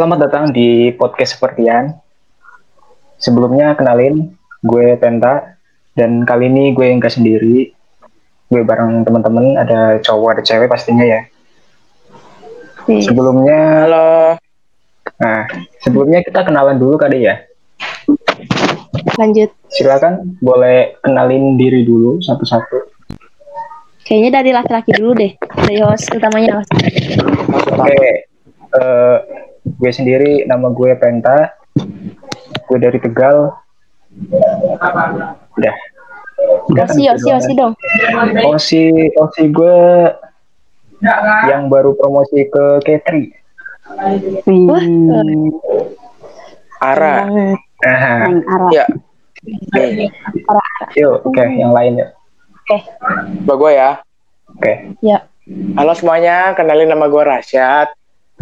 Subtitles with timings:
[0.00, 1.92] selamat datang di podcast sepertian.
[3.20, 4.32] Sebelumnya kenalin,
[4.64, 5.60] gue Penta
[5.92, 7.68] dan kali ini gue enggak sendiri.
[8.48, 11.28] Gue bareng teman-teman, ada cowok, ada cewek pastinya ya.
[12.88, 14.40] Nih, Sebelumnya, Halo.
[15.20, 15.44] nah
[15.84, 17.36] sebelumnya kita kenalan dulu kali ya.
[19.20, 19.52] lanjut.
[19.68, 22.88] Silakan boleh kenalin diri dulu satu-satu.
[24.08, 25.36] Kayaknya dari laki-laki dulu deh.
[25.36, 26.72] Dari host utamanya host.
[27.68, 28.00] Oke,
[28.80, 29.16] eh,
[29.64, 31.54] gue sendiri nama gue Penta.
[32.66, 33.52] Gue dari Tegal.
[35.56, 35.76] Udah.
[36.72, 37.76] Udah Osi, osi, osi dong.
[38.48, 39.78] Osi, Osi gue
[41.48, 43.08] yang baru promosi ke K3.
[44.68, 44.84] Wah,
[46.80, 47.14] Ara.
[47.28, 47.58] banget.
[47.84, 48.84] Nah, Ya.
[50.96, 52.10] Yuk, oke, yang lain yuk.
[53.44, 53.90] Mbak gue ya.
[54.50, 55.24] Oke, Ya,
[55.74, 57.90] Halo semuanya, kenalin nama gue Rasyad.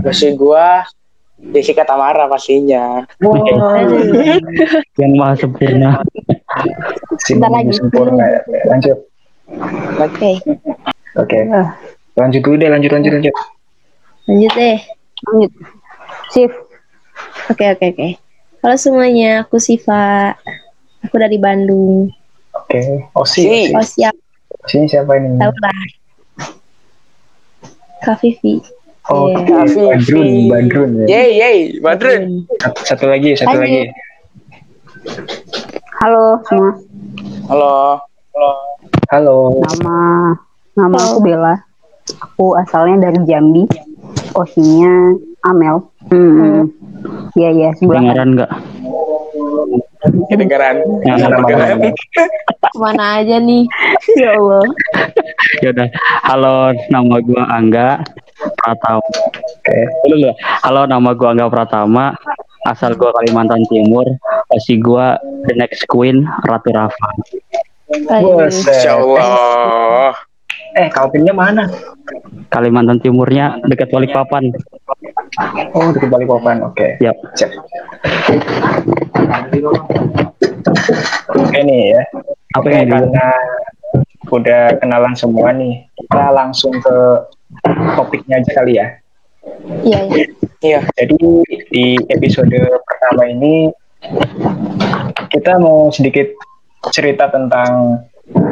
[0.02, 0.66] Terus gue
[1.38, 3.06] Jessica Tamara pastinya.
[4.98, 6.02] yang maha sempurna.
[7.22, 7.72] sini Bentar lagi.
[7.72, 8.40] sempurna ya.
[8.42, 8.98] Oke, Lanjut.
[10.02, 10.32] oke.
[11.18, 11.38] Oke,
[12.14, 13.34] lanjut dulu deh, lanjut, lanjut, lanjut.
[14.26, 14.78] Lanjut deh.
[15.24, 15.52] Lanjut.
[16.30, 16.56] Shift.
[17.48, 18.08] Oke, oke, oke.
[18.58, 20.34] Halo semuanya, aku Siva.
[21.00, 22.10] Aku dari Bandung.
[22.52, 23.46] Oke, Osi, Si.
[23.46, 23.72] Osi.
[23.72, 24.14] Oh, siap.
[24.66, 25.38] Sini siapa ini?
[25.38, 25.80] Tahu lah.
[28.00, 28.58] Kak Vivi.
[29.08, 29.40] Oh, Iya.
[29.40, 29.84] Kak Vivi.
[29.88, 31.06] Badrun, Badrun ya.
[31.08, 32.44] Yeay, yeay, Badrun.
[32.60, 33.64] Satu, satu lagi, satu Lanjut.
[33.64, 33.82] lagi.
[35.98, 36.70] Halo semua.
[37.48, 37.72] Halo.
[39.08, 39.36] Halo.
[39.64, 39.98] Nama
[40.76, 41.08] nama Halo.
[41.08, 41.54] aku Bella.
[42.20, 43.64] Aku asalnya dari Jambi.
[44.36, 45.80] Osinya Amel.
[46.12, 46.68] Hmm.
[47.32, 48.04] Iya iya sebelah.
[48.04, 48.50] Dengaran nggak?
[50.28, 50.76] Kedengeran.
[51.02, 51.78] Nama Kedengeran.
[52.76, 53.24] mana?
[53.24, 53.64] Aja nih?
[54.20, 54.64] Ya Allah.
[55.62, 55.88] Ya udah.
[56.24, 56.56] Halo,
[56.88, 58.00] nama gua Angga
[58.38, 59.02] Pratama.
[60.06, 60.30] Dulu.
[60.62, 62.14] Halo, nama gua Angga Pratama.
[62.66, 64.06] Asal gua Kalimantan Timur.
[64.46, 65.18] Pasti gua
[65.50, 67.08] the next queen Ratu Rafa.
[67.90, 70.14] Insya Allah.
[70.76, 71.66] Eh, Calvinnya mana?
[72.52, 74.52] Kalimantan Timurnya dekat Balikpapan.
[75.74, 76.62] Oh, di Balikpapan.
[76.62, 77.00] Oke.
[77.02, 77.16] Yap.
[77.34, 77.50] Cek.
[81.34, 82.02] Oke nih ya.
[82.56, 83.28] Apa Oke, yang karena
[84.28, 86.96] udah kenalan semua nih, kita langsung ke
[87.96, 88.86] topiknya aja kali ya.
[89.84, 90.26] Iya, iya.
[90.58, 90.80] Iya.
[90.98, 91.16] Jadi
[91.70, 93.70] di episode pertama ini
[95.30, 96.28] kita mau sedikit
[96.90, 98.02] cerita tentang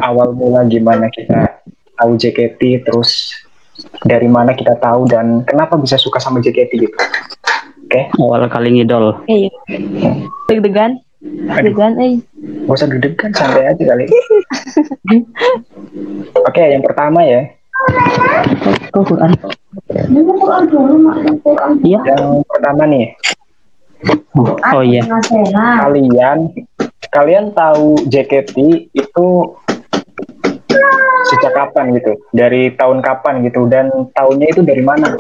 [0.03, 1.63] awal mula gimana kita
[1.97, 3.33] tahu JKT, terus
[4.05, 6.97] dari mana kita tahu dan kenapa bisa suka sama JKT gitu.
[7.87, 9.23] Oke, Awal kali ngidol.
[9.31, 9.51] Iya.
[10.51, 10.99] Deg-degan.
[11.23, 12.19] Deg-degan, eh.
[12.67, 14.05] gak usah deg-degan, santai aja kali.
[16.51, 17.47] Oke, yang pertama ya,
[18.97, 19.31] Oh, Quran.
[21.85, 22.01] Iya.
[22.09, 23.13] yang pertama nih,
[24.73, 25.03] Oh iya.
[25.85, 26.39] kalian
[27.13, 28.57] kalian tahu JKT
[28.93, 29.27] itu
[31.27, 32.13] sejak kapan gitu?
[32.33, 33.69] Dari tahun kapan gitu?
[33.69, 35.13] Dan tahunnya itu dari mana?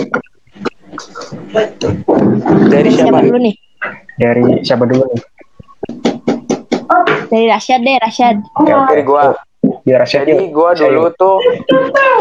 [2.66, 3.21] Dari Siapa siapa?
[3.21, 3.55] dulu nih?
[4.16, 5.21] Dari siapa dulu nih?
[7.27, 8.37] Dari Rasyad deh, Rasyad.
[8.56, 8.91] Oke, oke.
[8.93, 9.34] Dari gua.
[9.87, 11.39] Biar Jadi Saya dulu tuh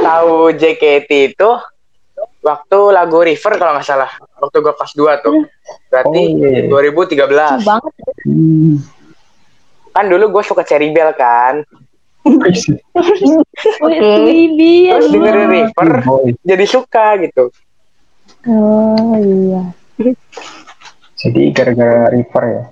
[0.05, 1.49] tahu JKT itu
[2.45, 4.11] waktu lagu River kalau nggak salah.
[4.37, 5.49] Waktu gua kelas 2 tuh.
[5.89, 6.69] Berarti Oh, iya, iya.
[6.69, 7.25] 2013.
[7.25, 7.93] Lucu banget.
[8.21, 8.75] Hmm.
[9.95, 11.65] Kan dulu gue suka Cherry Bell kan.
[13.85, 14.97] Ya.
[14.97, 15.89] Terus dengerin River
[16.41, 17.53] jadi suka gitu.
[18.49, 19.61] Oh iya.
[21.21, 22.63] Jadi gara-gara River ya.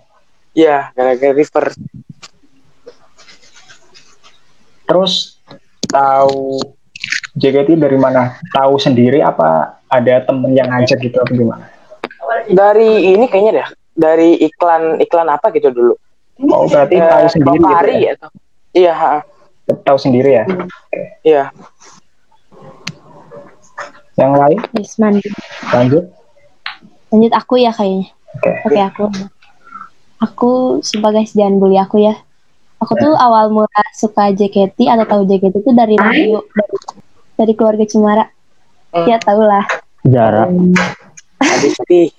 [0.54, 1.70] Iya, gara-gara River.
[4.94, 5.42] Terus
[5.90, 6.62] tahu
[7.34, 8.38] JKT dari mana?
[8.54, 11.66] Tahu sendiri apa ada temen yang ngajak gitu apa gimana?
[12.46, 13.70] Dari ini kayaknya dah.
[13.94, 15.94] Dari iklan iklan apa gitu dulu.
[16.46, 17.98] Oh berarti Eh, tahu sendiri gitu ya?
[17.98, 18.14] ya.
[18.74, 19.12] Iya, ha,
[19.82, 20.46] Tahu sendiri ya.
[21.24, 21.44] iya.
[24.14, 25.14] Yang lain Isman.
[25.74, 26.06] lanjut.
[27.10, 28.14] Lanjut aku ya kayaknya.
[28.38, 28.52] Oke.
[28.70, 29.04] Oke aku.
[30.22, 30.52] Aku
[30.82, 32.14] sebagai jangan bully aku ya.
[32.84, 36.76] Aku tuh awal mula suka JKT atau tahu JKT itu dari radio dari,
[37.40, 38.26] dari keluarga Cemara.
[38.92, 39.08] Hmm.
[39.08, 39.64] Ya tau lah.
[40.04, 40.52] Jarak.
[41.40, 42.12] Adisti.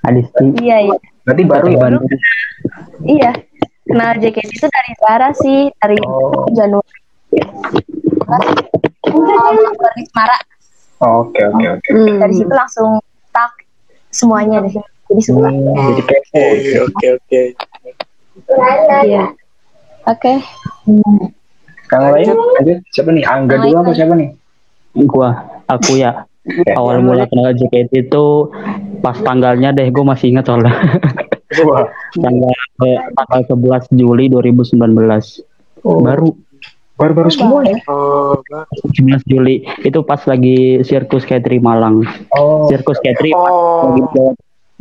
[0.00, 0.44] Adisti.
[0.64, 0.96] Iya iya.
[1.28, 1.78] Berarti baru ya.
[1.78, 2.04] Bandung.
[3.04, 3.30] Iya.
[3.84, 6.48] Kenal JKT itu dari Zara sih dari Oh.
[6.56, 7.00] Januari.
[9.04, 10.38] Keluarga Cemara.
[11.04, 11.88] Oh, Oke oke oke.
[11.92, 12.16] Hmm.
[12.24, 12.96] Dari situ langsung
[13.36, 13.52] tak
[14.08, 14.72] semuanya deh.
[15.12, 15.52] Jadi suka.
[15.52, 15.76] Hmm.
[16.00, 16.16] Oke,
[16.80, 17.42] oke, oke.
[19.04, 19.28] Iya.
[20.04, 20.32] Oke.
[21.88, 23.24] Yang lain lanjut siapa nih?
[23.24, 24.28] Angga dulu apa siapa nih?
[25.08, 25.30] Gua,
[25.68, 26.28] aku ya.
[26.76, 28.52] awal mula kenal JKT itu
[29.00, 30.76] pas tanggalnya deh gue masih ingat soalnya.
[32.20, 32.52] Tanggal
[33.16, 33.40] tanggal
[33.88, 34.74] 11 Juli 2019
[35.84, 36.34] Oh, baru.
[37.00, 37.80] Baru-baru semua ya.
[37.88, 38.36] Oh,
[38.92, 39.64] 11 Juli.
[39.80, 42.04] Itu pas lagi sirkus Katri Malang.
[42.34, 44.02] Oh, sirkus Katri pas oh, lagi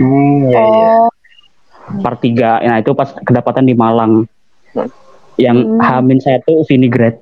[0.03, 0.87] hmm, ya, ya.
[1.07, 1.07] Oh,
[2.01, 4.25] part 3 nah itu pas kedapatan di Malang
[5.37, 5.81] yang Hmm.
[5.81, 7.21] Hamin satu vinaigrette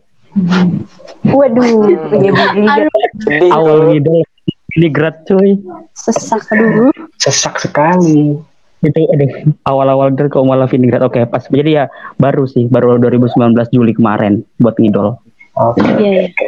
[1.28, 3.52] Waduh, sedih.
[3.56, 4.24] awal middle
[4.72, 5.60] vinaigrette cuy
[5.92, 6.92] sesak dulu.
[7.20, 8.40] Sesak sekali.
[8.82, 9.30] itu aduh
[9.70, 11.86] awal-awal dari kok malah vinaigrette oke pas jadi ya
[12.18, 15.22] baru sih baru 2019 Juli kemarin buat ngidol
[15.60, 15.84] Oke.
[15.84, 16.24] Iya, iya.
[16.32, 16.48] oke.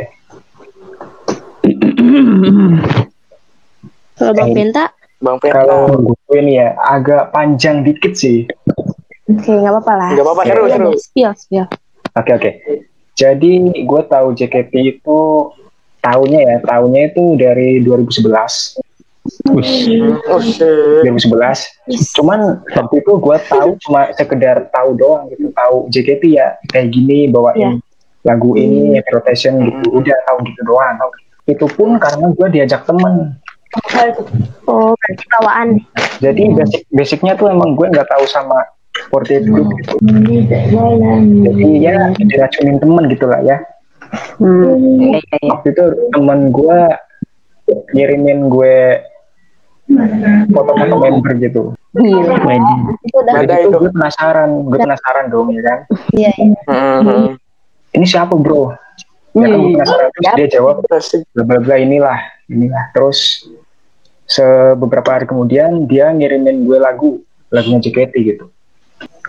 [4.13, 4.51] Kalau Bang.
[4.55, 4.85] Penta,
[5.19, 5.55] Bang Penta.
[5.59, 8.47] Kalau gue nih ya agak panjang dikit sih.
[9.29, 10.09] Oke nggak apa-apa lah.
[10.15, 10.91] Gak apa-apa, seru, seru.
[10.99, 11.65] Spill, spill.
[12.13, 12.51] Oke oke.
[13.13, 15.19] Jadi gue tahu JKT itu
[16.01, 18.81] tahunnya ya, tahunnya itu dari 2011.
[19.47, 20.03] Oh, shit.
[20.27, 21.87] 2011.
[21.87, 22.11] Yes.
[22.11, 27.31] Cuman waktu itu gue tahu cuma sekedar tahu doang gitu, tahu JKT ya kayak gini
[27.31, 27.79] bawain
[28.27, 30.99] lagu ini happy rotation gitu, udah tahu gitu doang.
[31.47, 33.39] Itu pun karena gue diajak temen.
[34.67, 35.67] Oh, berarti bawaan.
[36.19, 38.59] Jadi basic basicnya tuh emang gue nggak tahu sama
[39.11, 39.95] 48 group gitu.
[41.43, 43.57] Jadi ya diracunin temen gitu lah ya.
[44.37, 45.49] Hmm, iya, iya, iya.
[45.49, 45.83] waktu itu
[46.13, 46.79] temen gue
[47.97, 48.75] ngirimin gue
[50.53, 51.63] foto-foto member gitu.
[51.93, 53.77] Wendy Itu itu itu.
[53.77, 55.79] gue penasaran, gue penasaran dong ya kan.
[56.13, 56.59] Iya, iya.
[56.69, 57.37] Hmm.
[57.93, 58.73] Ini siapa bro?
[59.33, 59.75] Ya kan gue Hmm.
[59.77, 62.19] penasaran terus dia jawab bla bla bla inilah,
[62.49, 62.83] inilah.
[62.93, 63.49] Terus
[64.29, 64.45] se
[64.77, 68.45] beberapa hari kemudian dia ngirimin gue lagu, lagunya JKT gitu.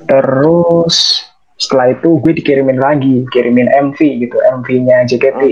[0.05, 1.25] Terus
[1.57, 5.43] setelah itu gue dikirimin lagi, kirimin MV gitu, MV-nya JKT.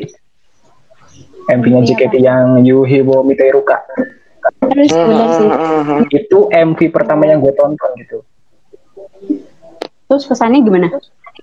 [1.51, 3.83] MV-nya JKT yang Yuhiwo Miteiruka.
[4.71, 5.49] Terus benar sih.
[5.49, 6.03] Hmm.
[6.11, 8.19] Itu MV pertama yang gue tonton gitu.
[10.07, 10.93] Terus kesannya gimana?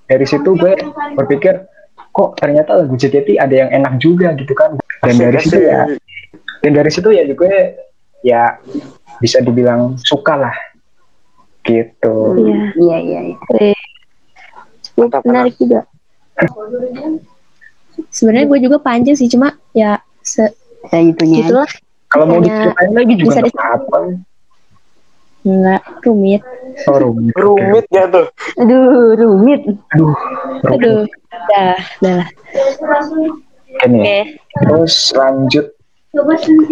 [0.10, 0.74] dari situ gue
[1.18, 1.66] berpikir
[2.10, 5.86] kok ternyata lagu JKT ada yang enak juga gitu kan dan dari situ ya
[6.66, 7.54] dan dari situ ya gue
[8.26, 8.58] ya
[9.22, 10.56] bisa dibilang suka lah
[11.70, 12.58] gitu Iya.
[12.76, 13.38] Iya, iya, iya.
[14.96, 15.86] Mantap, menarik juga.
[18.10, 20.50] Sebenarnya gue juga panjang sih, cuma ya se
[20.86, 21.44] Saya itunya.
[21.44, 21.68] gitulah
[22.08, 23.98] kalau mau diceritain lagi juga bisa nggak di- apa-apa
[25.40, 26.42] nggak rumit.
[26.84, 28.28] oh, rumit Rumit ya tuh.
[28.58, 29.62] Aduh, rumit.
[29.90, 31.02] aduh rumit Aduh,
[31.48, 32.24] dah, dah.
[33.80, 33.88] Ya.
[33.88, 34.18] Oke,
[34.58, 35.66] terus lanjut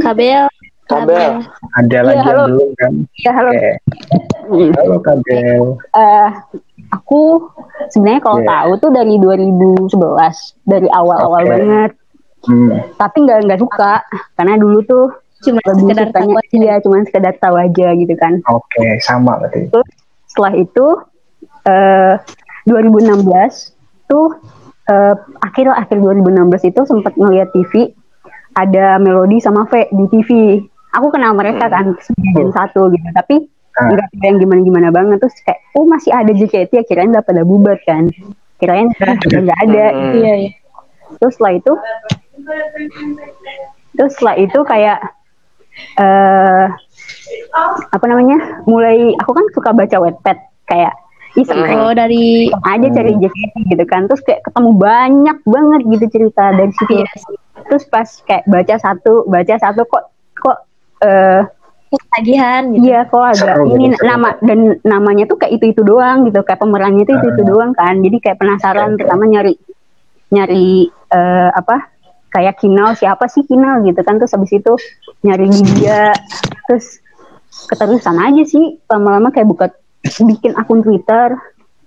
[0.02, 0.52] kabel.
[0.88, 1.32] Kabel.
[1.76, 2.32] ada lagi halo.
[2.34, 3.50] yang belum kan Ya, halo.
[3.52, 3.72] Oke.
[4.74, 5.62] halo kabel
[5.94, 6.30] Eh,
[6.90, 7.22] aku
[7.90, 8.48] sebenarnya kalau Iya.
[8.50, 11.52] tahu tuh dari 2011, dari awal-awal Oke.
[11.52, 11.92] banget.
[12.44, 12.70] hmm.
[12.96, 13.94] Tapi nggak nggak suka
[14.34, 15.06] karena dulu tuh
[15.40, 16.56] Cuma lebih sekedar sukanya tahu aja.
[16.56, 18.34] iya cuman sekedar tahu aja gitu kan.
[18.44, 19.70] oke sama berarti
[20.26, 20.86] Setelah itu
[21.64, 22.16] eh
[22.66, 23.76] 2016
[24.08, 24.34] tuh
[24.88, 26.32] eh, akhir akhir 2016
[26.66, 27.92] itu sempat ngeliat TV
[28.54, 30.30] ada Melody sama V di TV.
[30.98, 33.46] Aku kenal mereka kan sebagian satu gitu, tapi
[33.78, 33.94] Ah.
[33.94, 35.18] nggak tahu yang gimana gimana banget.
[35.22, 38.10] Terus kayak oh masih ada JKT ya kirain udah pada bubar kan.
[38.58, 39.86] Kirain udah udah nggak ada.
[39.94, 40.14] Hmm.
[40.18, 40.52] Iya, iya.
[41.22, 41.74] terus setelah itu
[43.96, 45.00] terus setelah itu kayak
[46.02, 46.66] eh
[47.94, 50.38] apa namanya mulai aku kan suka baca webpad
[50.68, 50.92] kayak
[51.38, 54.10] iseng Oh, dari aja cari JKT gitu kan.
[54.10, 57.06] Terus kayak ketemu banyak banget gitu cerita dari situ.
[57.06, 57.08] Iya
[57.68, 60.04] terus pas kayak baca satu baca satu kok
[60.40, 60.58] kok
[61.02, 61.42] eh
[62.14, 62.84] tagihan gitu.
[62.84, 64.08] iya kok agak Seru ini gitu, seru.
[64.08, 67.48] nama dan namanya tuh kayak itu itu doang gitu kayak pemerannya itu itu Ah.
[67.48, 69.00] doang kan jadi kayak penasaran oke.
[69.02, 69.54] pertama nyari
[70.30, 71.88] nyari eh, apa
[72.28, 74.74] kayak Kinal siapa sih Kinal gitu kan terus habis itu
[75.24, 75.48] nyari
[75.80, 76.12] dia
[76.68, 77.00] terus
[77.72, 79.66] keterusan aja sih lama-lama kayak buka
[80.22, 81.34] bikin akun Twitter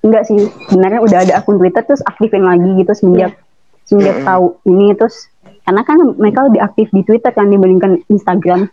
[0.01, 3.37] enggak sih sebenarnya udah ada akun Twitter terus aktifin lagi gitu semenjak
[3.85, 4.27] semenjak Mm-mm.
[4.27, 5.30] tahu ini terus
[5.65, 8.67] karena kan mereka lebih aktif di Twitter kan dibandingkan Instagram.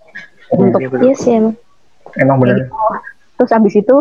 [0.48, 1.56] Untuk Iya sih emang.
[2.15, 2.72] emang bener.
[3.36, 3.98] Terus abis itu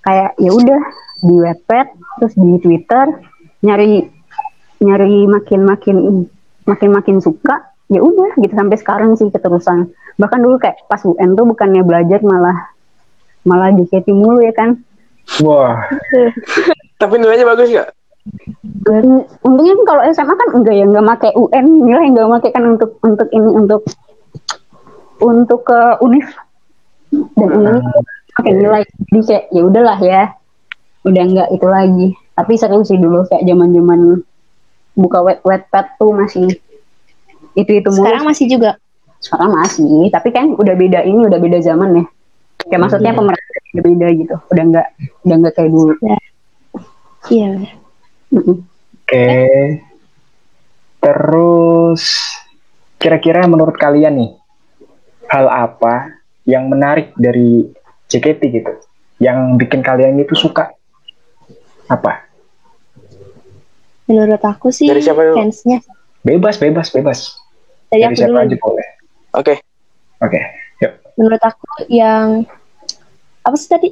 [0.00, 0.80] kayak ya udah
[1.20, 1.86] di webpad
[2.22, 3.04] terus di Twitter
[3.60, 4.08] nyari
[4.80, 5.96] nyari makin makin
[6.64, 8.52] makin makin suka ya udah gitu.
[8.56, 9.92] Sampai sekarang sih keterusan.
[10.16, 12.72] Bahkan dulu kayak pas UN tuh bukannya belajar malah
[13.44, 14.80] malah JKT mulu ya kan?
[15.44, 15.84] Wah.
[17.00, 17.92] Tapi nilainya bagus gak?
[18.82, 19.04] Dan
[19.40, 22.90] untungnya kan kalau SMA kan enggak ya enggak pakai UN nilai enggak pakai kan untuk
[23.00, 23.82] untuk ini untuk
[25.18, 26.26] untuk ke univ
[27.34, 27.82] dan univ
[28.32, 30.22] pakai nilai jadi kayak ya udahlah ya
[31.02, 34.00] udah enggak itu lagi tapi seru sih dulu kayak zaman zaman
[34.92, 36.46] buka web webpad tuh masih
[37.54, 38.70] itu itu mulu Sekarang masih juga.
[39.16, 42.04] sekarang masih tapi kan udah beda ini udah beda zaman ya
[42.62, 43.18] kayak maksudnya Iya.
[43.18, 43.42] pemeran
[43.72, 44.86] udah beda gitu udah nggak
[45.24, 45.92] udah nggak kayak dulu
[47.26, 47.48] Iya.
[47.50, 47.64] bener.
[47.66, 47.85] Mm-mm.
[48.30, 49.28] Oke.
[50.98, 52.02] Terus
[52.96, 54.30] kira-kira menurut kalian nih
[55.28, 57.66] hal apa yang menarik dari
[58.06, 58.72] JKT gitu?
[59.16, 60.70] Yang bikin kalian itu suka?
[61.86, 62.26] Apa?
[64.06, 65.38] Menurut aku sih Dari siapa dulu?
[65.38, 65.82] fansnya.
[66.22, 67.18] Bebas, bebas, bebas.
[67.88, 68.42] Dari Dari aku siapa dulu.
[68.42, 68.88] aja boleh.
[69.32, 69.54] Oke.
[70.20, 70.40] Oke.
[70.78, 70.92] Yuk.
[71.16, 72.42] Menurut aku yang
[73.42, 73.88] apa sih tadi?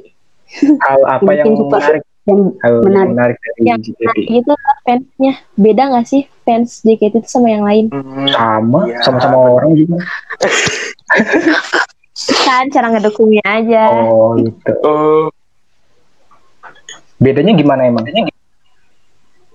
[0.77, 1.77] Hal apa Yang yang bikin suka.
[1.79, 2.03] menarik?
[2.25, 3.09] Yang Hal yang menarik.
[3.11, 3.99] menarik dari Yang JKT?
[4.01, 5.33] menarik itu fansnya.
[5.55, 7.85] Beda nggak sih fans JKT itu sama yang lain?
[7.89, 8.99] Hmm, Sama, Iya.
[9.01, 9.97] sama-sama orang juga.
[12.41, 13.83] Kan cara ngedukungnya aja.
[13.91, 14.95] Oh gitu.
[17.17, 18.03] Bedanya gimana emang?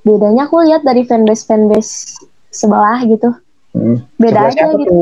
[0.00, 3.30] Bedanya aku lihat dari fanbase fanbase sebelah gitu.
[3.72, 3.98] Hmm.
[4.16, 5.00] Beda Sebelah aja gitu.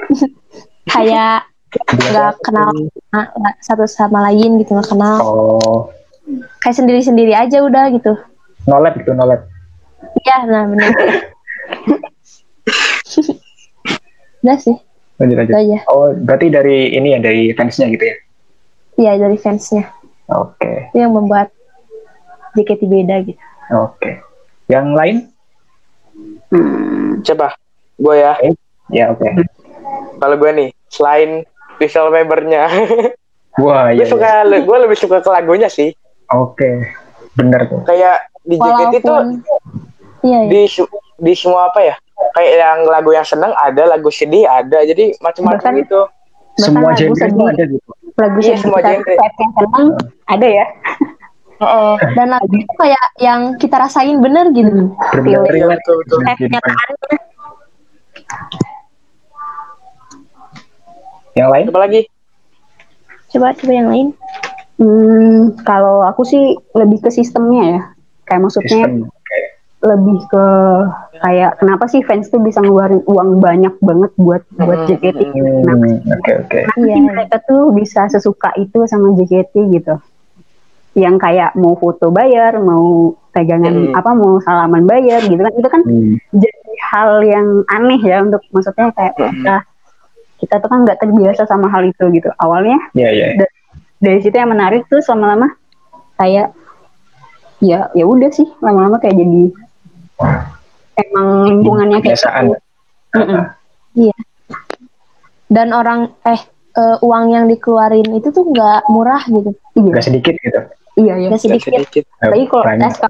[0.90, 2.70] Kayak nggak kenal
[3.60, 5.16] satu sama lain gitu nggak kenal.
[5.22, 5.78] Oh,
[6.60, 8.12] Kayak sendiri sendiri aja udah gitu.
[8.64, 9.40] nolep gitu, nolep.
[10.20, 10.90] Iya, nah benar.
[14.40, 14.76] Udah sih,
[15.16, 15.52] Lanjut lanjut.
[15.52, 15.78] itu aja.
[15.86, 18.16] Oh, berarti dari ini ya, dari fansnya gitu ya?
[18.96, 19.84] Iya dari fansnya.
[20.30, 21.50] Oke, Itu yang membuat
[22.52, 23.40] JKT beda gitu.
[23.70, 24.10] oke.
[24.66, 25.16] Yang lain?
[26.48, 27.58] Hmm, coba
[27.96, 28.32] gue ya.
[28.88, 29.26] Ya, oke.
[30.16, 31.30] Kalau gue nih, selain
[31.76, 32.70] visual membernya,
[33.58, 34.58] Wah, gue iya, suka, iya.
[34.62, 35.90] gue lebih suka ke lagunya sih.
[36.30, 36.86] Oke,
[37.34, 37.82] bener tuh.
[37.86, 39.28] Kayak di JKT itu Walaupun
[40.22, 40.50] iya, iya.
[40.50, 40.60] di
[41.20, 41.94] di semua apa ya?
[42.36, 46.00] Kayak yang lagu yang seneng ada, lagu sedih ada, jadi macam-macam gitu.
[46.60, 47.46] Semua lagu genre itu sedih.
[47.50, 47.90] ada gitu.
[48.20, 49.12] lagu Iya, sedih semua genre.
[49.16, 49.88] yang senang
[50.28, 50.66] ada ya
[51.60, 51.94] Heeh.
[52.16, 54.96] Dan lagu itu kayak yang kita rasain bener gitu.
[54.96, 56.18] Betul, betul.
[56.24, 57.20] kenyataannya.
[61.36, 61.64] Yang lain?
[61.68, 62.00] Apa lagi?
[63.30, 64.08] Coba coba yang lain.
[64.80, 67.80] Hmm, kalau aku sih lebih ke sistemnya ya.
[68.24, 69.04] Kayak maksudnya Sistem.
[69.04, 69.38] Oke.
[69.80, 70.46] lebih ke
[71.20, 75.20] kayak kenapa sih fans tuh bisa ngeluarin uang banyak banget buat buat Hmm, JKT?
[75.20, 76.58] hmm, Kenapa Hmm, Oke, oke.
[76.58, 76.92] Kenapa Iya.
[76.92, 79.94] sih mereka tuh bisa sesuka itu sama JKT gitu?
[80.92, 83.96] Yang kayak mau foto bayar, mau pegangan Hmm.
[83.96, 85.52] apa, mau salaman bayar gitu kan?
[85.54, 89.28] Itu kan Hmm, jadi hal yang aneh ya untuk maksudnya kayak Hmm.
[89.32, 89.54] kita
[90.40, 92.28] kita tuh kan nggak terbiasa sama hal itu gitu.
[92.36, 93.26] Awalnya Iya, iya.
[94.00, 95.52] Dari situ yang menarik tuh lama-lama
[96.16, 96.56] kayak
[97.60, 99.42] ya ya udah sih lama-lama kayak jadi
[100.96, 102.44] emang lingkungannya kayak Kebiasaan.
[102.48, 102.56] gitu.
[103.10, 103.42] Mm-mm.
[105.50, 106.40] Dan orang eh
[106.76, 109.50] eh, uang yang dikeluarin itu tuh nggak murah gitu.
[109.76, 110.60] Iya, Gak sedikit gitu.
[110.98, 111.28] iya, iya.
[111.28, 111.70] Nggak sedikit.
[111.74, 112.04] sedikit.
[112.22, 112.64] Apalagi kalau.
[112.90, 113.02] SK,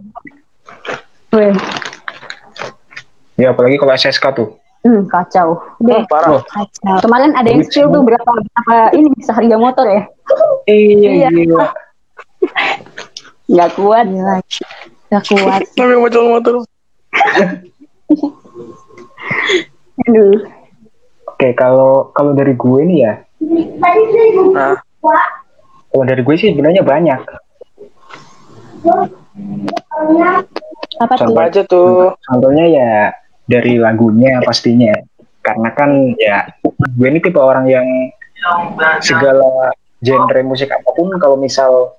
[1.30, 1.54] Weh,
[3.40, 4.59] Ya, apalagi kalau SSK tuh.
[4.86, 5.48] Hmm, kacau.
[5.80, 6.30] Hmm, parah.
[6.38, 6.96] Wah, Kacau.
[7.04, 10.02] Kemarin ada yang spill tuh berapa berapa ini seharga motor ya?
[10.68, 11.64] Iya, Iya.
[13.50, 14.04] Nggak kuat.
[14.06, 14.36] Gila.
[15.10, 15.60] Gak kuat.
[15.78, 16.54] Tapi motor-motor.
[20.06, 20.34] Aduh.
[21.26, 24.76] Oke, kalau kalau dari gue nih ya, Nah,
[25.90, 27.20] kalau dari gue sih sebenarnya banyak.
[31.00, 31.32] Apa tuh?
[31.32, 32.12] apa aja tuh?
[32.28, 32.92] Contohnya ya
[33.50, 34.94] dari lagunya pastinya.
[35.42, 37.86] Karena kan ya gue ini tipe orang yang
[39.02, 41.98] segala genre musik apa pun kalau misal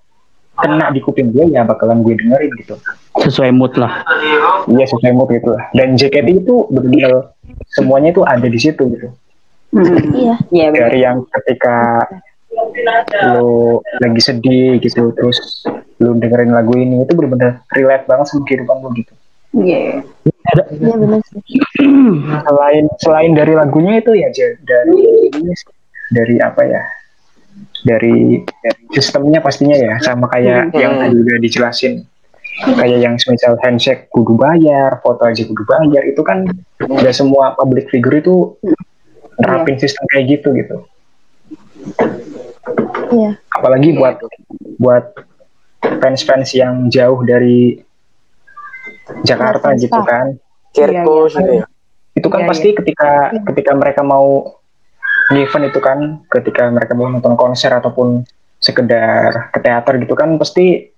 [0.61, 2.75] kena di kuping gue ya bakalan gue dengerin gitu.
[3.17, 4.05] Sesuai mood lah.
[4.69, 5.67] Iya sesuai mood gitu lah.
[5.75, 7.33] Dan JKT itu benar-benar
[7.75, 9.07] semuanya itu ada di situ gitu.
[9.71, 10.11] Hmm.
[10.13, 10.35] Iya.
[10.51, 10.81] Iya benar.
[10.87, 11.77] Dari yang ketika
[13.31, 15.65] lo lagi sedih gitu terus
[15.97, 19.13] lo dengerin lagu ini itu benar-benar relate banget sama kehidupan lo gitu.
[19.55, 20.05] Iya.
[20.51, 21.39] Iya benar sih.
[22.47, 24.27] Selain selain dari lagunya itu ya
[24.67, 25.31] dari
[26.11, 26.83] dari apa ya?
[27.81, 30.79] Dari, dari sistemnya pastinya ya sama kayak Hmm.
[30.79, 31.93] yang tadi udah dijelasin
[32.77, 36.45] kayak yang semisal handshake kudu bayar, foto aja kudu bayar itu kan
[36.77, 38.53] nggak semua public figure itu
[39.41, 40.77] nerapin sistem kayak gitu gitu.
[43.11, 43.31] Iya.
[43.57, 44.21] Apalagi buat
[44.77, 45.05] buat
[45.81, 47.81] fans-fans yang jauh dari
[49.25, 50.37] Jakarta gitu kan.
[50.71, 51.65] Circus Iya, gitu ya.
[52.15, 53.09] Itu kan Iya, pasti ketika
[53.51, 54.59] ketika mereka mau
[55.31, 58.23] event itu kan, ketika mereka mau nonton konser ataupun
[58.61, 60.93] sekedar ke teater gitu kan pasti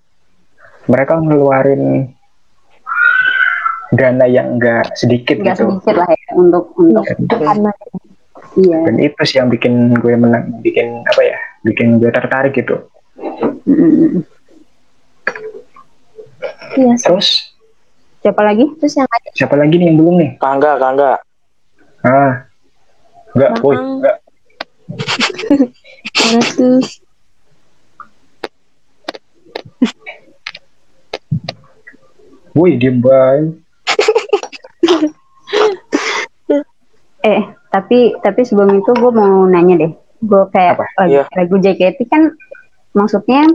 [0.91, 2.11] mereka ngeluarin
[3.93, 5.63] dana yang enggak sedikit Nggak gitu.
[5.79, 7.71] sedikit lah ya untuk untuk Karena
[8.59, 8.77] iya.
[8.89, 12.89] Dan itu sih yang bikin gue menang, bikin apa ya, bikin gue tertarik gitu.
[13.63, 14.25] Mm.
[16.75, 16.93] iya.
[16.97, 17.05] sih.
[17.05, 17.52] Terus
[18.23, 18.65] Siapa lagi?
[18.79, 20.29] Terus yang lain siapa lagi nih yang belum nih?
[20.39, 21.11] Kangga, kangga.
[22.03, 22.47] Ah,
[23.33, 24.17] Enggak, woi, enggak.
[26.13, 26.79] Mana tuh?
[32.53, 33.41] Woi, diem bae.
[37.23, 37.39] Eh,
[37.71, 39.91] tapi tapi sebelum itu gue mau nanya deh.
[40.19, 40.85] Gue kayak Apa?
[40.99, 41.23] lagu, Iya.
[41.31, 42.35] lagu JKT kan
[42.91, 43.47] maksudnya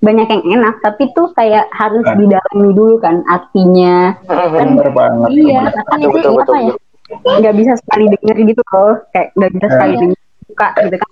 [0.00, 2.16] banyak yang enak, tapi tuh kayak harus Ah.
[2.16, 4.16] didalami dulu kan artinya.
[4.26, 5.28] Bener banget.
[5.30, 6.74] Iya, kan Betul, itu betul, apa betul, ya?
[7.36, 10.00] Nggak bisa sekali denger gitu loh, kayak nggak bisa sekali Ah.
[10.00, 11.10] denger suka gitu kan.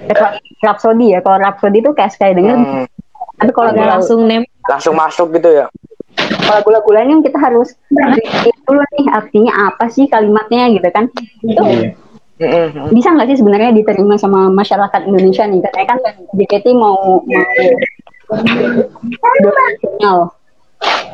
[0.00, 2.84] Kayak Rhapsody ya, kalau Rhapsody tuh kayak sekali denger, Hmm,
[3.36, 4.42] tapi kalau Udah lagu langsung nem.
[4.64, 5.66] langsung masuk gitu ya.
[6.40, 8.26] kalau lagu-lagu lain kan kita harus read
[8.64, 11.06] dulu nih artinya apa sih kalimatnya gitu kan.
[11.40, 11.62] Itu
[12.40, 12.88] Iya.
[12.88, 15.98] Bisa nggak sih sebenarnya diterima sama masyarakat Indonesia nih katanya kan
[16.32, 17.44] JKT mau mau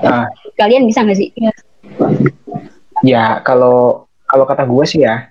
[0.05, 1.29] Nah, kalian bisa nggak sih
[3.05, 5.31] ya kalau kalau kata gue sih ya,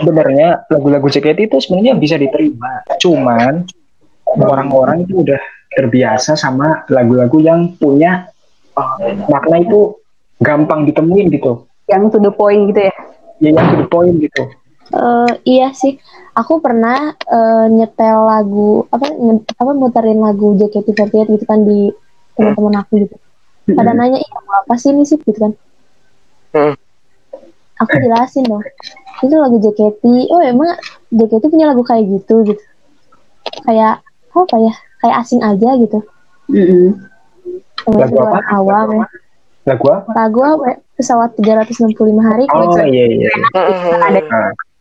[0.00, 2.84] sebenarnya lagu-lagu JKT itu sebenarnya bisa diterima.
[2.96, 3.64] Cuman
[4.40, 5.40] orang-orang itu udah
[5.76, 8.32] terbiasa sama lagu-lagu yang punya
[8.76, 8.96] uh,
[9.28, 10.00] makna itu
[10.40, 11.68] gampang ditemuin gitu.
[11.86, 12.94] yang to the point gitu ya
[13.38, 14.42] Ya yang to the point gitu.
[14.86, 15.98] Eh, iya sih,
[16.30, 21.90] aku pernah eh, nyetel lagu apa nge- apa muterin lagu JKT48 gitu kan di
[22.38, 23.16] teman-teman aku gitu.
[23.74, 25.52] Pada nanya, "Ih, lagu apa sih ini sih?" gitu kan.
[26.54, 26.74] Hmm.
[27.82, 28.62] Aku jelasin dong.
[29.26, 30.30] Itu lagu JKT.
[30.30, 30.78] Oh, emang
[31.10, 32.62] JKT punya lagu kayak gitu gitu.
[33.66, 34.74] Kayak apa ya?
[35.02, 35.98] Kayak asing aja gitu.
[36.46, 36.94] Mm-mm.
[37.82, 38.38] Temen Lagu apa?
[38.54, 39.06] awam ya.
[39.66, 40.08] Lagu apa?
[40.14, 40.78] Lagu apa?
[40.96, 43.28] Pesawat 365 hari Oh iya iya.
[44.00, 44.20] Ada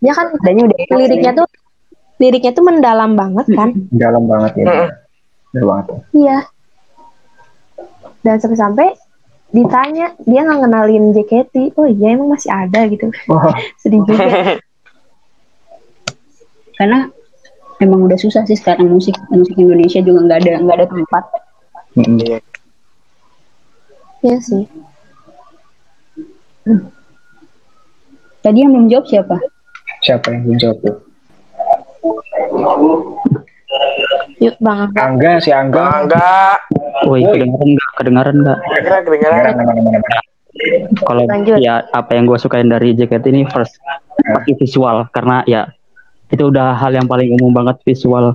[0.05, 1.47] Ya kan adanya udah enak liriknya tuh
[2.21, 3.69] liriknya tuh mendalam banget kan.
[3.89, 4.65] dalam banget ya.
[4.69, 4.89] Mm-mm.
[5.51, 5.85] Bener banget.
[5.89, 5.99] tuh.
[6.13, 6.37] Iya.
[8.21, 8.87] Dan sampai-sampai
[9.49, 11.55] ditanya dia nggak ngenalin JKT.
[11.81, 13.09] Oh iya emang masih ada gitu.
[13.33, 13.49] Oh,
[13.81, 14.61] Sedih juga.
[16.75, 17.07] karena
[17.79, 21.23] emang udah susah sih sekarang musik musik Indonesia juga nggak ada nggak ada tempat.
[21.97, 22.37] Iya.
[24.21, 24.63] Iya sih.
[28.41, 29.37] tadi yang belum jawab siapa
[30.05, 30.95] Siapa yang belum jawab tuh?
[34.37, 35.01] Yuk Bang Angga.
[35.01, 36.05] Angga, si Angga.
[36.05, 36.57] Enggak.
[37.09, 37.41] Woi, Woi.
[37.97, 38.59] kedengeran nggak?
[39.01, 40.03] Kedengeran nggak?
[41.03, 41.23] Kalau
[41.59, 43.75] ya apa yang gue sukain dari JKT ini first
[44.15, 45.67] pasti visual karena ya
[46.31, 48.33] itu udah hal yang paling umum banget visual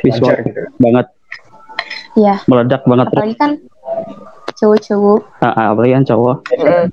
[0.00, 0.60] visual Lancar gitu.
[0.78, 1.06] banget
[2.14, 2.34] Iya.
[2.46, 3.50] meledak banget Apalagi kan
[4.54, 5.20] cowok-cowok.
[5.42, 6.36] Ah, ah, apalagi kan cowok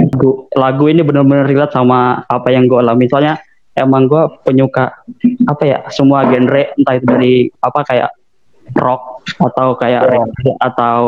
[0.01, 3.37] lagu, lagu ini benar-benar relate sama apa yang gue alami soalnya
[3.75, 4.95] emang gue penyuka
[5.45, 8.09] apa ya semua genre entah itu dari apa kayak
[8.73, 9.03] rock
[9.37, 10.11] atau kayak Oh.
[10.25, 10.99] reggae atau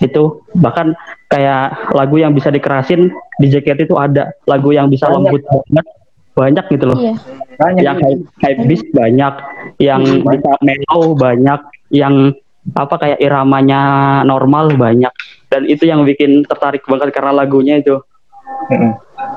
[0.00, 0.22] itu
[0.56, 0.96] bahkan
[1.28, 5.16] kayak lagu yang bisa dikerasin di JKT itu ada lagu yang bisa Banyak.
[5.20, 5.86] lembut banget
[6.32, 7.14] banyak gitu loh Iya.
[7.54, 7.82] Banyak.
[7.84, 9.34] yang hype, hype beast banyak
[9.78, 11.60] yang bisa mellow banyak
[11.92, 12.32] yang
[12.72, 13.80] apa kayak iramanya
[14.24, 15.12] normal banyak
[15.50, 18.00] dan itu yang bikin tertarik banget karena lagunya itu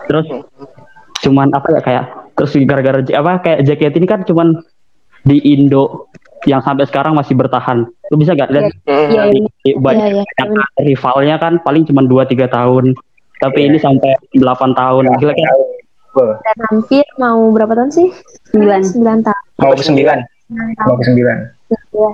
[0.08, 0.26] terus
[1.20, 4.60] cuman apa ya kayak terus gara-gara apa kayak JKT ini kan cuman
[5.26, 6.12] di Indo
[6.46, 8.70] yang sampai sekarang masih bertahan lu bisa gak dan.
[8.86, 10.24] Iya, di, di banyak Iya, iya.
[10.38, 10.52] yang
[10.86, 12.94] rivalnya kan paling cuma 2-3 tahun
[13.42, 14.46] tapi ini sampai 8
[14.78, 15.50] tahun gila kan
[16.16, 18.08] Dan hampir mau berapa tahun sih?
[18.48, 18.80] Sembilan.
[18.88, 19.44] Sembilan tahun.
[19.60, 20.18] Mau ke sembilan.
[20.88, 21.38] Mau ke sembilan.
[21.92, 22.12] Iya.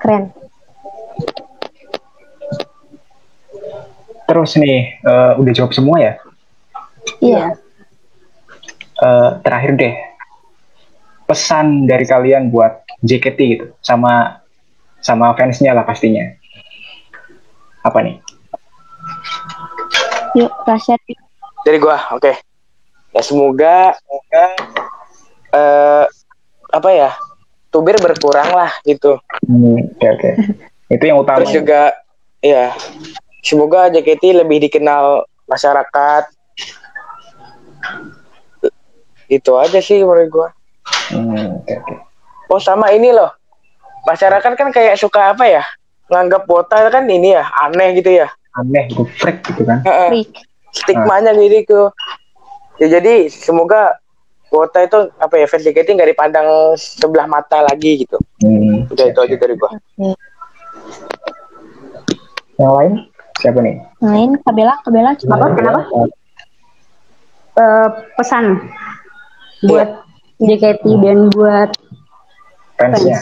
[0.00, 0.24] Keren.
[4.24, 6.12] Terus nih, eh, udah jawab semua ya?
[7.20, 7.60] Iya.
[8.98, 9.94] Eh, terakhir deh,
[11.30, 14.42] pesan dari kalian buat JKT gitu, sama
[14.98, 16.34] sama fansnya lah pastinya.
[17.86, 18.18] Apa nih?
[20.34, 20.98] Yuk, Rasya.
[21.62, 22.32] Dari gua, oke.
[23.14, 24.44] Ya semoga, semoga
[25.54, 26.04] eh
[26.74, 27.10] apa ya,
[27.70, 29.22] tubir berkurang lah gitu.
[29.46, 30.30] Hmm, Oke oke.
[30.98, 31.38] Itu yang utama.
[31.38, 31.94] Terus juga,
[32.42, 32.74] ya
[33.46, 36.34] semoga JKT lebih dikenal masyarakat.
[39.28, 40.48] Itu aja sih menurut gua.
[41.12, 41.94] Hmm, Oke oke.
[42.48, 43.28] Oh sama ini loh,
[44.08, 45.64] masyarakat kan kayak suka apa ya,
[46.08, 48.32] nganggap wota kan ini ya aneh gitu ya.
[48.56, 49.84] Aneh, gitu, freak gitu kan?
[49.84, 50.08] Heeh.
[50.24, 50.48] Freak.
[50.68, 51.80] stigmanya gitu ke
[52.78, 53.96] ya jadi semoga
[54.52, 56.44] kuota itu apa ya fans JKT nggak dipandang
[56.76, 59.72] sebelah mata lagi gitu Hmm, udah itu aja dari gua
[62.58, 62.92] Yang lain
[63.38, 63.76] siapa nih?
[64.02, 65.34] Main Kabela, Kabela coba.
[65.38, 65.46] Apa?
[65.54, 65.80] Kenapa?
[67.54, 67.88] Eh,
[68.18, 68.44] pesan
[69.62, 69.88] buat
[70.38, 71.70] JKT dan buat
[72.78, 73.18] Fansnya.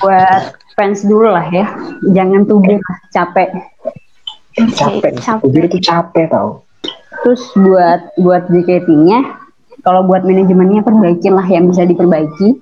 [0.00, 0.42] buat
[0.74, 1.66] fans dulu lah ya
[2.10, 3.50] jangan tubir lah capek
[4.54, 5.18] Capek.
[5.18, 5.42] Capek.
[5.42, 6.62] Tubir itu capek tau.
[7.26, 9.18] terus buat buat JKT-nya
[9.82, 12.54] kalau buat manajemennya perbaikin lah yang bisa diperbaiki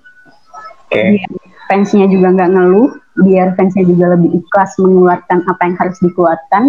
[0.89, 0.99] Oke.
[1.13, 1.31] biar
[1.69, 6.65] fansnya juga nggak ngeluh biar fansnya juga lebih ikhlas mengeluarkan apa yang harus dikeluarkan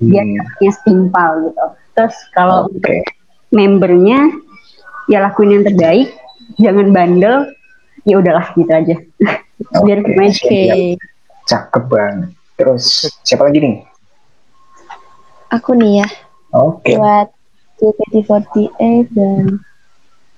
[0.00, 3.02] biar Hmm, setimpal gitu terus kalau Oke.
[3.50, 4.32] membernya
[5.06, 6.08] ya lakuin yang terbaik
[6.56, 7.36] jangan bandel
[8.04, 8.96] ya udahlah gitu aja
[9.84, 10.48] biar Oke, semuanya siap.
[10.48, 10.98] Oke,
[11.44, 12.28] Cakep banget.
[12.56, 12.84] Terus
[13.20, 13.76] siapa lagi nih?
[15.52, 16.08] aku nih ya
[16.50, 16.98] Oke.
[16.98, 17.28] buat
[17.78, 19.62] JKT48 dan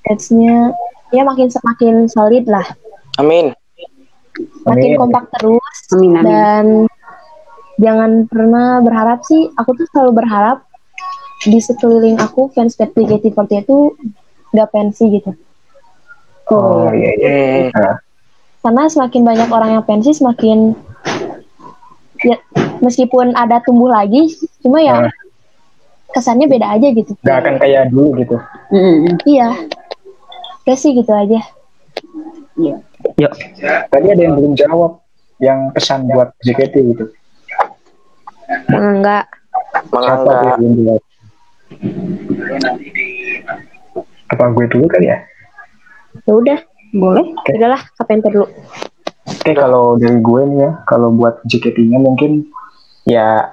[0.05, 0.76] ads-nya
[1.09, 2.64] ya makin semakin solid lah,
[3.16, 3.57] Amin.
[4.68, 4.98] makin Amin.
[5.00, 6.66] kompak terus amin amin dan
[7.81, 9.48] jangan pernah berharap sih.
[9.57, 10.64] Aku tuh selalu berharap
[11.44, 13.94] di sekeliling aku fans JKT48 itu
[14.57, 15.31] nggak pensi gitu.
[16.49, 17.35] Oh iya iya.
[17.71, 18.01] Nah,
[18.62, 20.73] karena semakin banyak orang yang pensi semakin
[22.19, 22.40] ya
[22.81, 25.12] meskipun ada tumbuh lagi cuma ya Nah.
[26.09, 28.37] kesannya beda aja gitu nggak akan kayak dulu gitu.
[29.23, 29.53] Iya
[30.64, 31.38] ya sih gitu aja
[32.57, 32.81] Iya.
[33.21, 33.33] Yuk,
[33.92, 35.05] Tadi ada yang belum jawab
[35.38, 37.05] yang pesan buat JKT gitu.
[38.73, 39.29] enggak
[39.85, 40.40] Siapa enggak.
[40.42, 41.03] yang belum jawab?
[44.33, 45.19] Apa gue dulu kali ya?
[46.25, 46.59] ya udah
[46.97, 48.49] boleh udahlah kapan dulu
[49.27, 52.47] Oke kalau dari gue nih ya, kalau buat JKT-nya mungkin
[53.05, 53.51] ya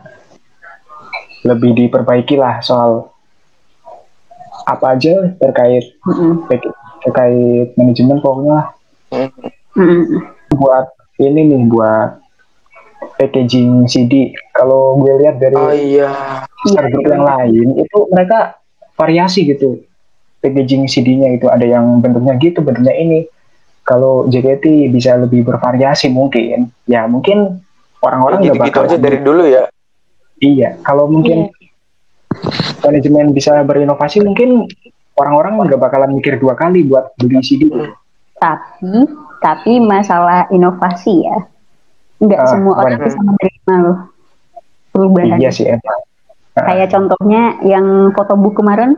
[1.43, 3.09] lebih diperbaiki lah soal
[4.63, 6.45] apa aja terkait Mm-mm.
[7.03, 8.67] terkait manajemen pokoknya lah.
[9.75, 10.23] Mm-mm.
[10.55, 10.87] buat
[11.19, 12.21] ini nih buat
[13.17, 14.31] packaging CD.
[14.53, 16.09] Kalau gue lihat dari Oh iya.
[16.69, 18.55] star yang lain itu mereka
[18.95, 19.83] variasi gitu
[20.43, 23.23] packaging CD-nya itu ada yang bentuknya gitu, bentuknya ini.
[23.83, 27.63] Kalau JKT bisa lebih bervariasi mungkin, ya mungkin
[27.99, 29.63] orang-orang nggak Gitu-gitu bakal aja dari dulu ya.
[30.37, 30.75] iya.
[30.83, 31.47] Kalau mungkin
[32.79, 34.67] manajemen bisa berinovasi, mungkin
[35.15, 37.69] orang-orang nggak bakalan mikir dua kali buat beli CD.
[37.69, 37.79] gitu.
[38.33, 39.07] tapi
[39.39, 41.37] tapi masalah inovasi ya
[42.19, 43.97] nggak Ah, semua orang bisa menerima loh
[44.91, 45.99] perubahan Iya sih emang.
[46.53, 48.93] Ah, kayak contohnya yang foto buku kemarin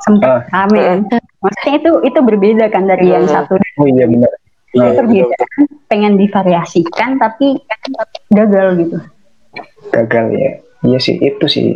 [0.00, 0.66] sempat Ah.
[0.66, 1.04] rame
[1.40, 3.34] maksudnya itu itu berbeda kan dari yang Hmm.
[3.44, 3.54] satu?
[3.56, 4.30] Oh iya benar.
[4.70, 7.58] Iya, itu perbedaan pengen divariasikan tapi
[8.30, 8.96] gagal gitu.
[9.90, 10.50] Gagal ya.
[10.86, 11.74] Iya sih itu sih.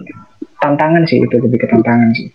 [0.62, 2.30] Tantangan sih itu lebih ke tantangan sih.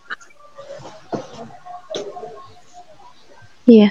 [3.65, 3.89] Iya.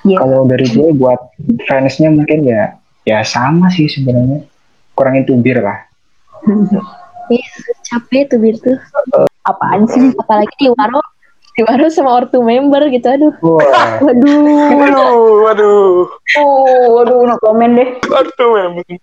[0.00, 0.16] Iya.
[0.16, 1.20] kalau dari gue buat
[1.68, 2.72] fansnya mungkin ya
[3.04, 4.48] ya sama sih sebenarnya.
[4.94, 5.84] Kurangin tubir lah.
[7.24, 7.48] Iya
[7.88, 8.36] capek tuh.
[8.36, 8.76] Bir tuh
[9.44, 10.12] apaan sih?
[10.16, 11.00] Apalagi di waro
[11.54, 13.32] di waro sama ortu member gitu aduh.
[13.44, 14.02] Wah.
[14.02, 14.74] Waduh.
[14.74, 15.88] Waduh, waduh.
[16.42, 17.88] oh, waduh no komen deh.
[18.10, 18.98] Waduh, memang.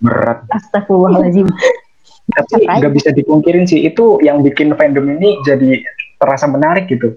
[0.00, 0.38] berat.
[0.50, 1.46] Astagfirullahaladzim.
[2.26, 5.78] Tapi nggak bisa dipungkirin sih itu yang bikin fandom ini jadi
[6.18, 7.14] terasa menarik gitu.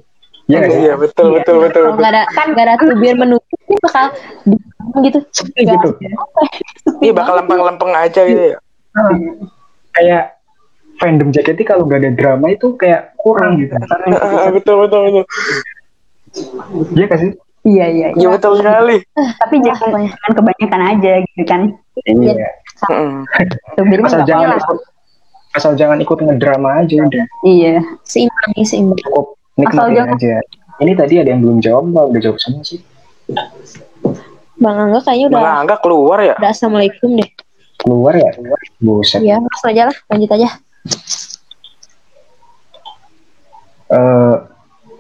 [0.49, 0.82] Iya nggak sih?
[0.86, 2.02] Iya, betul, betul, betul, kalau betul.
[2.02, 4.06] nggak ada kan nggak ada tubir menunggu ini bakal
[5.06, 5.19] gitu.
[5.34, 5.89] Sepi gitu.
[7.02, 8.58] Iya, bakal lempeng-lempeng aja gitu ya.
[8.97, 9.13] Nah,
[9.93, 10.23] kayak
[10.99, 13.73] fandom JKT kalau nggak ada drama itu kayak kurang gitu.
[14.13, 15.23] Ah, betul, betul, betul.
[16.93, 17.31] iya kan sih?
[17.59, 19.03] Iya iya Iya, iya betul sekali.
[19.35, 20.09] tapi jangan, pokoknya.
[20.13, 21.62] jangan kebanyakan aja gitu kan.
[21.99, 22.47] Iya.
[22.88, 23.17] Mm.
[23.99, 24.47] Mah asal jangan
[25.51, 27.25] asal jangan ikut ngedrama aja udah.
[27.43, 27.83] Iya.
[28.05, 28.99] Seimbang nih seimbang.
[29.01, 30.35] Cukup Asal nikmatin jangan- aja.
[30.79, 32.79] Ini tadi ada yang belum jawab udah jawab semua sih.
[34.55, 36.35] Bang Angga kayaknya udah Bang Angga keluar ya?
[36.39, 37.29] udah assalamualaikum deh.
[37.75, 38.31] Keluar ya?
[38.79, 39.19] Buset.
[39.19, 39.97] Ya langsung aja lah.
[40.07, 40.47] Lanjut aja
[43.89, 44.35] Eh,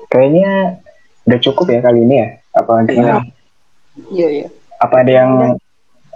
[0.09, 0.81] kayaknya
[1.29, 2.27] udah cukup ya kali ini ya?
[2.57, 3.33] Apa gimana nih?
[4.15, 4.47] iya iya.
[4.79, 5.31] apa ada yang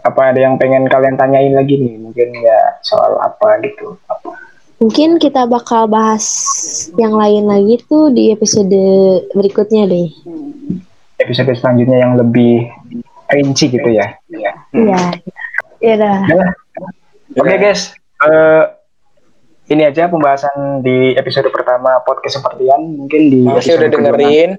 [0.04, 2.02] apa ada yang pengen kalian tanyain lagi nih?
[2.02, 4.34] Mungkin ya soal apa gitu apa?
[4.82, 6.26] Mungkin kita bakal bahas
[6.98, 8.74] yang lain lagi tuh di episode
[9.38, 10.10] berikutnya deh.
[11.22, 12.68] episode selanjutnya yang lebih
[13.32, 14.18] rinci gitu ya?
[14.28, 14.52] Iya.
[14.74, 15.02] Iya.
[15.80, 16.20] Iya lah.
[17.38, 17.94] oke guys.
[18.26, 18.64] Eh,
[19.66, 24.50] ini aja pembahasan di episode pertama podcast sepertian mungkin di Makasih episode udah dengerin.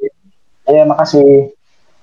[0.65, 1.29] ya makasih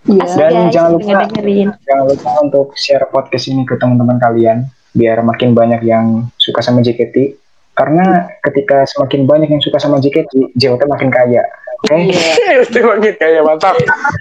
[0.04, 1.68] iya Asik Dan guys, jangan lupa- dengerin.
[1.80, 4.58] jangan lupa untuk share podcast ini ke teman-teman kalian
[4.92, 7.38] biar makin banyak yang suka sama JKT
[7.72, 8.06] karena
[8.42, 11.42] ketika semakin banyak yang suka sama JKT JOT makin kaya
[11.82, 11.96] oke
[12.62, 13.74] Itu makin kayak mantap.